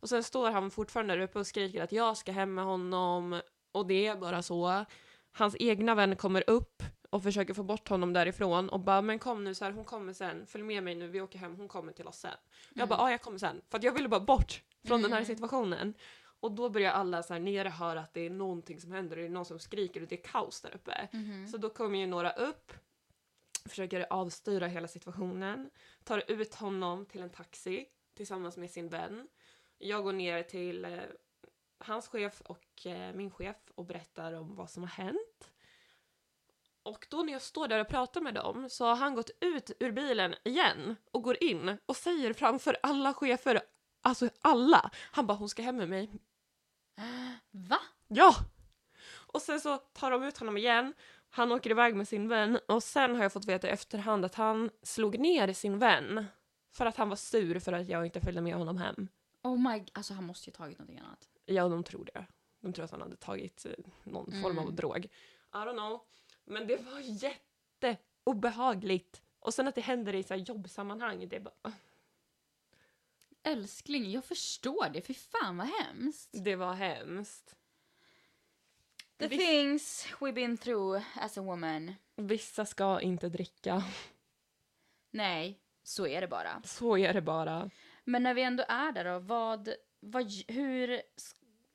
[0.00, 3.40] Och sen står han fortfarande där uppe och skriker att jag ska hem med honom
[3.72, 4.84] och det är bara så.
[5.32, 9.44] Hans egna vän kommer upp och försöker få bort honom därifrån och bara men kom
[9.44, 11.92] nu så här, hon kommer sen, följ med mig nu, vi åker hem, hon kommer
[11.92, 12.30] till oss sen.
[12.74, 15.18] Jag bara ja jag kommer sen, för att jag ville bara bort från den här
[15.20, 15.26] Mm.
[15.36, 15.94] situationen.
[16.40, 19.24] Och då börjar alla så här nere höra att det är någonting som händer, det
[19.24, 21.08] är någon som skriker och det är kaos där uppe.
[21.12, 21.48] Mhm.
[21.48, 22.72] Så då kommer ju några upp,
[23.68, 25.70] försöker avstyra hela situationen,
[26.04, 29.28] tar ut honom till en taxi tillsammans med sin vän.
[29.78, 31.00] Jag går ner till eh,
[31.78, 35.50] hans chef och eh, min chef och berättar om vad som har hänt.
[36.82, 39.70] Och då när jag står där och pratar med dem så har han gått ut
[39.80, 43.60] ur bilen igen och går in och säger framför alla chefer,
[44.02, 46.10] alltså alla, han bara hon ska hem med mig.
[47.50, 47.80] Va?
[48.08, 48.34] Ja!
[49.34, 50.94] Och sen så tar de ut honom igen.
[51.36, 54.34] Han åker iväg med sin vän och sen har jag fått veta i efterhand att
[54.34, 56.26] han slog ner sin vän
[56.70, 59.08] för att han var sur för att jag inte följde med honom hem.
[59.42, 59.84] Oh my...
[59.92, 61.28] Alltså han måste ju tagit någonting annat.
[61.46, 62.26] Ja, de tror det.
[62.60, 63.72] De tror att han hade tagit eh,
[64.04, 64.76] någon form av Mm.
[64.76, 65.04] drog.
[65.04, 65.10] I
[65.52, 66.00] don't know.
[66.44, 69.22] Men det var jätteobehagligt.
[69.40, 71.72] Och sen att det händer i så här jobbsammanhang, det är bara...
[73.42, 75.02] Älskling, jag förstår det.
[75.02, 76.30] Fy fan vad hemskt.
[76.44, 77.56] Det var hemskt.
[79.28, 81.94] The Vis- things we've been through as a woman.
[82.16, 83.84] Vissa ska inte dricka.
[85.10, 86.62] Nej, så är det bara.
[86.64, 87.70] Så är det bara.
[88.04, 91.02] Men när vi ändå är där då, vad, vad, hur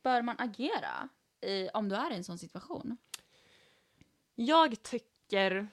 [0.04, 1.10] bör man agera
[1.42, 2.98] i, om du är i en sån situation?
[4.36, 5.68] Jag tycker...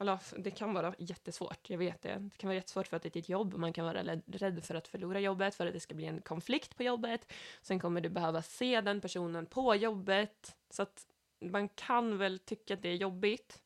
[0.00, 2.18] Eller det kan vara jättesvårt, jag vet det.
[2.18, 3.54] Det kan vara jättesvårt för att det är ditt jobb.
[3.54, 6.76] Man kan vara rädd för att förlora jobbet, för att det ska bli en konflikt
[6.76, 7.32] på jobbet.
[7.62, 10.56] Sen kommer du behöva se den personen på jobbet.
[10.70, 11.06] Så att
[11.40, 13.62] man kan väl tycka att det är jobbigt.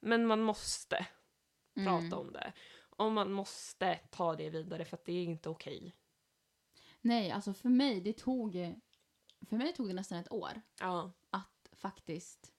[0.00, 1.06] Men man måste
[1.76, 1.86] Mm.
[1.86, 2.52] prata om det.
[2.78, 5.96] Och man måste ta det vidare för att det är inte okej.
[7.00, 8.52] Nej, alltså för mig, det tog,
[9.48, 11.12] för mig tog det nästan ett år Ja.
[11.30, 12.52] att faktiskt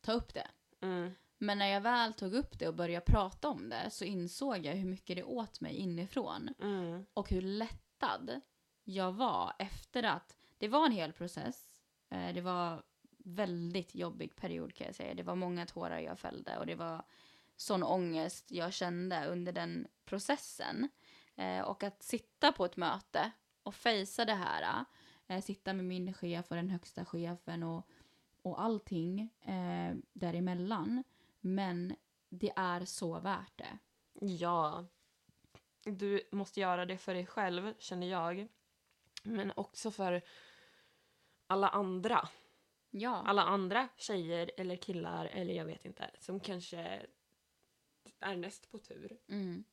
[0.00, 0.48] ta upp det.
[0.80, 1.12] Mm.
[1.42, 4.74] Men när jag väl tog upp det och började prata om det så insåg jag
[4.74, 6.54] hur mycket det åt mig inifrån.
[6.60, 7.06] Mm.
[7.14, 8.40] och hur lättad
[8.84, 11.74] jag var efter att det var en hel process.
[12.10, 12.82] Eh, Det var
[13.18, 15.14] väldigt jobbig period kan jag säga.
[15.14, 17.02] Det var många tårar jag fällde och det var
[17.56, 20.88] sån ångest jag kände under den processen.
[21.36, 23.30] Eh, Och att sitta på ett möte
[23.62, 24.84] och fejsa det här,
[25.26, 27.86] eh, sitta med min chef och den högsta chefen och,
[28.42, 31.04] och allting eh, däremellan.
[31.40, 31.96] Men
[32.28, 33.78] det är så värt det.
[34.20, 34.86] Ja.
[35.84, 38.48] Du måste göra det för dig själv, känner jag.
[39.22, 40.22] Men också för
[41.46, 42.28] alla andra.
[42.90, 43.22] Ja.
[43.26, 47.06] Alla andra tjejer eller killar, eller jag vet inte, som kanske
[48.20, 49.18] är näst på tur.
[49.28, 49.64] Mm.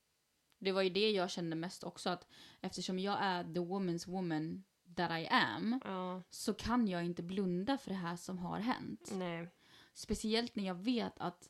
[0.59, 2.27] Det var ju det jag kände mest också att
[2.61, 4.63] eftersom jag är the woman's woman
[4.95, 9.09] that I am Ja, så kan jag inte blunda för det här som har hänt.
[9.13, 9.49] nej.
[9.93, 11.49] Speciellt när jag vet att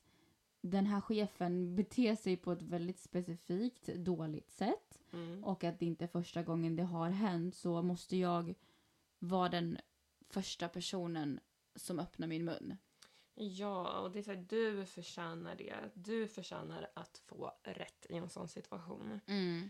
[0.69, 5.43] den här chefen beter sig på ett väldigt specifikt dåligt sätt Mm.
[5.43, 8.53] och att det inte är första gången det har hänt så måste jag
[9.19, 9.77] vara den
[10.29, 11.39] första personen
[11.75, 12.77] som öppnar min mun.
[13.35, 15.75] Ja, och det är så här, du förtjänar det.
[15.93, 19.19] Du förtjänar att få rätt i en sån situation.
[19.27, 19.69] Mm.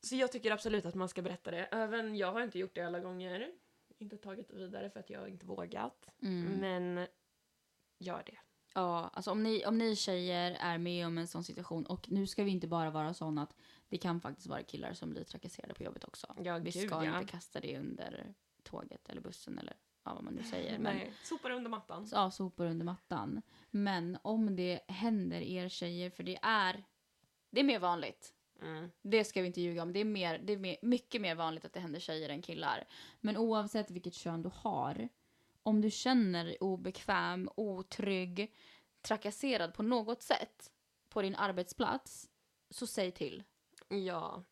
[0.00, 1.64] Så jag tycker absolut att man ska berätta det.
[1.64, 3.52] Även jag har inte gjort det alla gånger.
[3.98, 6.08] Inte tagit vidare för att jag inte vågat.
[6.22, 6.44] Mm.
[6.60, 7.06] Men
[7.98, 8.38] gör det.
[8.76, 12.26] Ja, alltså om ni, om ni tjejer är med om en sån situation och nu
[12.26, 13.56] ska vi inte bara vara sån att
[13.88, 16.34] det kan faktiskt vara killar som blir trakasserade på jobbet också.
[16.44, 17.18] Ja, vi gud, ska ja.
[17.18, 20.78] inte kasta det under tåget eller bussen eller ja, vad man nu säger.
[20.78, 22.08] Men, Nej, sopar under mattan.
[22.12, 23.42] ja, sopor under mattan.
[23.70, 26.84] Men om det händer er tjejer, för det är,
[27.50, 28.90] det är mer vanligt Mm.
[29.02, 29.92] Det ska vi inte ljuga om.
[29.92, 32.84] Det är, mer, det är mer, mycket mer vanligt att det händer tjejer än killar.
[33.20, 35.08] Men oavsett vilket kön du har,
[35.66, 38.54] om du känner dig obekväm, otrygg,
[39.02, 40.72] trakasserad på något sätt
[41.08, 42.28] på din arbetsplats,
[42.70, 43.42] så säg till.
[43.88, 44.44] Ja.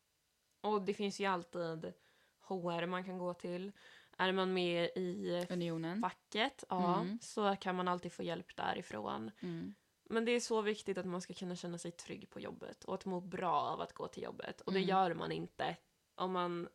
[0.60, 1.92] Och det finns ju alltid
[2.40, 3.72] HR man kan gå till.
[4.18, 6.00] Är man med i Unionen.
[6.00, 7.18] facket, ja, Mm.
[7.22, 9.30] så kan man alltid få hjälp därifrån.
[9.40, 9.74] Mm.
[10.04, 12.94] Men det är så viktigt att man ska kunna känna sig trygg på jobbet och
[12.94, 14.60] att må bra av att gå till jobbet.
[14.60, 14.88] Och det Mm.
[14.88, 15.76] gör man inte
[16.14, 16.68] om man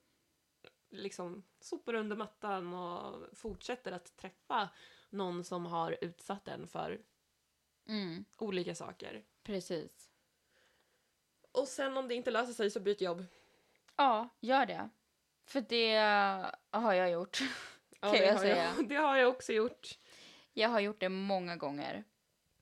[0.89, 4.69] liksom sopar under mattan och fortsätter att träffa
[5.09, 7.01] någon som har utsatt en för
[7.87, 8.25] Mm.
[8.37, 9.23] olika saker.
[9.43, 10.09] Precis.
[11.51, 13.25] Och sen om det inte löser sig så byt jobb.
[13.95, 14.89] Ja, gör det.
[15.45, 15.95] För det
[16.71, 17.39] har jag gjort.
[18.01, 18.73] Ja, Kan det, jag har säga.
[18.77, 19.97] jag, det har jag också gjort.
[20.53, 22.03] Jag har gjort det många gånger.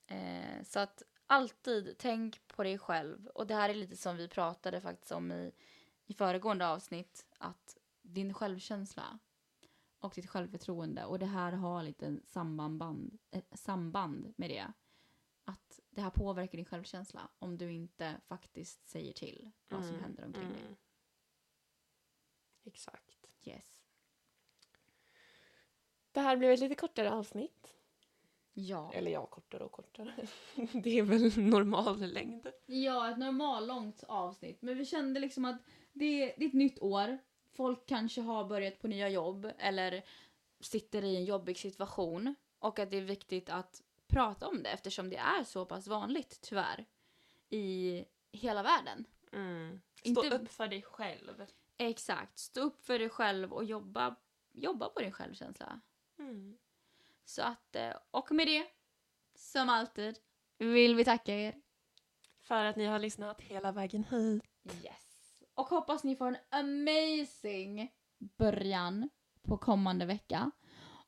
[0.08, 3.28] Eh, så att alltid tänk på dig själv.
[3.28, 5.52] Och det här är lite som vi pratade faktiskt om i,
[6.06, 7.26] i föregående avsnitt.
[7.38, 9.20] Att din självkänsla
[10.00, 11.06] och ditt självförtroende.
[11.06, 14.74] Och det här har lite samband, ett samband med det.
[15.46, 20.04] Att det här påverkar din självkänsla om du inte faktiskt säger till vad som Mm,
[20.04, 20.62] händer omkring dig.
[20.62, 20.76] mm.
[22.64, 23.18] Exakt.
[23.44, 23.80] Yes.
[26.12, 27.74] Det här blev ett lite kortare avsnitt.
[28.54, 28.92] Ja.
[28.94, 30.28] Eller ja, kortare och kortare.
[30.84, 32.48] Det är väl normal längd.
[32.66, 34.62] Ja, ett normallångt avsnitt.
[34.62, 35.62] Men vi kände liksom att
[35.94, 37.18] det, det är ett nytt år.
[37.58, 40.06] Folk kanske har börjat på nya jobb eller
[40.60, 42.36] sitter i en jobbig situation.
[42.60, 46.40] Och att det är viktigt att prata om det eftersom det är så pass vanligt,
[46.42, 46.86] tyvärr,
[47.50, 49.06] i hela världen.
[49.32, 49.82] Mm.
[50.00, 51.46] Stå Inte- upp för dig själv.
[51.78, 52.38] Exakt.
[52.38, 54.16] Stå upp för dig själv och jobba,
[54.52, 55.80] jobba på din självkänsla.
[56.20, 56.58] Mm.
[57.26, 58.68] Så att, eh, och med det,
[59.36, 60.20] som alltid,
[60.58, 61.62] vill vi tacka er.
[62.40, 64.44] För att ni har lyssnat hela vägen hit.
[64.84, 65.07] Yes.
[65.58, 69.10] Och hoppas ni får en amazing början
[69.42, 70.52] på kommande vecka.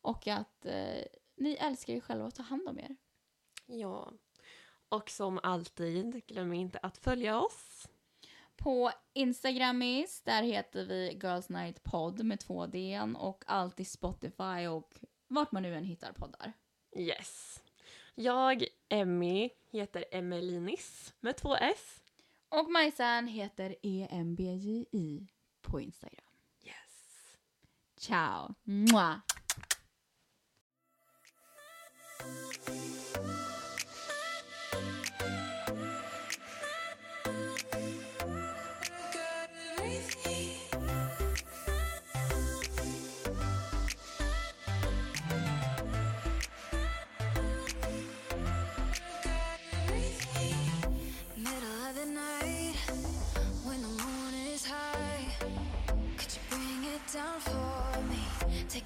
[0.02, 1.04] Och att eh,
[1.38, 2.96] ni älskar er själva och tar hand om er.
[3.66, 4.12] Ja.
[4.90, 7.88] Och som alltid, glöm inte att följa oss.
[8.56, 14.94] På Instagramis, där heter vi Girls Night Pod med två D och alltid Spotify och
[15.28, 16.54] vart man nu än hittar poddar.
[16.98, 17.64] Yes.
[18.16, 22.02] Jag, Emmy, heter Emelinis med två S.
[22.52, 25.28] Och Majsan heter EMBJI
[25.62, 26.26] på Instagram.
[26.64, 26.76] Yes.
[28.00, 28.56] Ciao!
[28.64, 29.18] Mwah.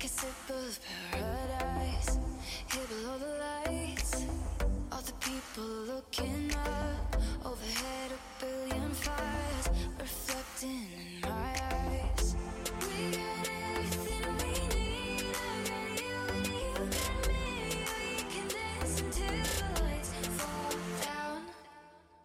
[0.04, 0.80] Take a sip of
[1.12, 2.20] paradise.
[2.74, 4.26] Here below the lights
[4.92, 7.16] All the people looking up.
[7.46, 11.13] Overhead a billion fires Reflecting